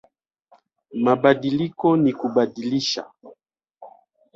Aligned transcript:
Mabadiliko 1.03 1.87
ni 1.97 2.11
kubadilisha 2.13 3.03